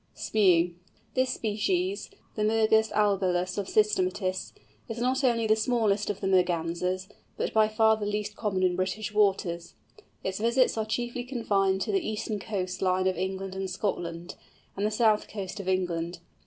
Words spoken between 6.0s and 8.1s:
of the Mergansers, but by far the